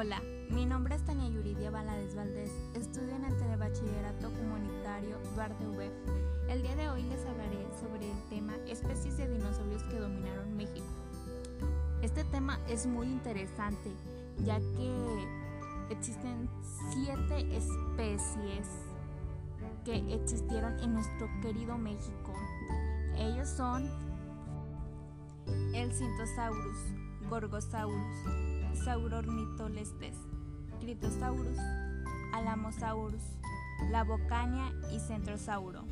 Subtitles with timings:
[0.00, 5.90] Hola, mi nombre es Tania Yuridia Valadez Valdés, estudio en el Telebachillerato Comunitario Duarte V.
[6.48, 10.86] El día de hoy les hablaré sobre el tema especies de dinosaurios que dominaron México.
[12.00, 13.90] Este tema es muy interesante,
[14.44, 15.26] ya que
[15.90, 16.48] existen
[16.92, 18.68] siete especies
[19.84, 22.32] que existieron en nuestro querido México.
[23.16, 23.90] Ellos son
[25.74, 26.78] el Cintosaurus,
[27.28, 30.16] Gorgosaurus, Saurornitolestes,
[30.80, 31.58] Critosaurus,
[32.32, 33.22] Alamosaurus,
[33.90, 35.84] Labocania y Centrosauro.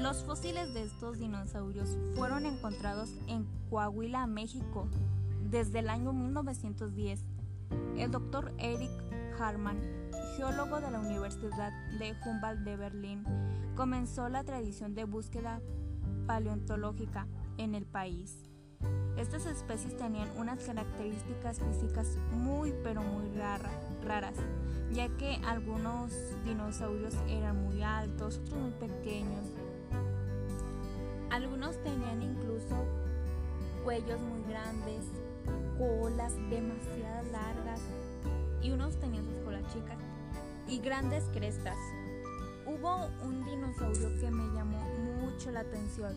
[0.00, 4.88] Los fósiles de estos dinosaurios fueron encontrados en Coahuila, México,
[5.50, 7.20] desde el año 1910.
[7.96, 8.90] El doctor Eric
[9.38, 9.78] Harman,
[10.36, 13.24] geólogo de la Universidad de Humboldt de Berlín,
[13.76, 15.60] comenzó la tradición de búsqueda
[16.26, 17.26] paleontológica
[17.58, 18.51] en el país.
[19.16, 23.30] Estas especies tenían unas características físicas muy pero muy
[24.04, 24.36] raras,
[24.90, 26.12] ya que algunos
[26.44, 29.46] dinosaurios eran muy altos, otros muy pequeños.
[31.30, 32.84] Algunos tenían incluso
[33.84, 35.04] cuellos muy grandes,
[35.78, 37.80] colas demasiado largas
[38.62, 39.98] y unos tenían sus colas chicas
[40.68, 41.76] y grandes crestas.
[42.64, 43.71] Hubo un dinosaurio
[45.50, 46.14] la atención,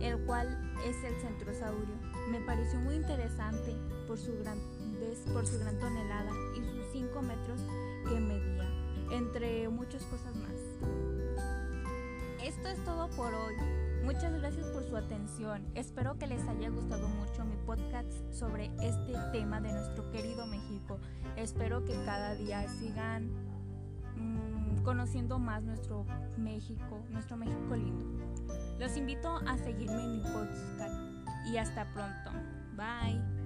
[0.00, 0.48] el cual
[0.84, 1.94] es el centrosaurio.
[2.30, 4.58] Me pareció muy interesante por su gran,
[5.32, 7.60] por su gran tonelada y sus 5 metros
[8.08, 8.66] que medía,
[9.12, 10.58] entre muchas cosas más.
[12.42, 13.54] Esto es todo por hoy.
[14.04, 15.66] Muchas gracias por su atención.
[15.74, 20.98] Espero que les haya gustado mucho mi podcast sobre este tema de nuestro querido México.
[21.36, 23.28] Espero que cada día sigan
[24.16, 26.06] mmm, conociendo más nuestro
[26.38, 28.06] México, nuestro México lindo.
[28.78, 30.94] Los invito a seguirme en mi podcast
[31.52, 32.30] y hasta pronto.
[32.74, 33.37] Bye.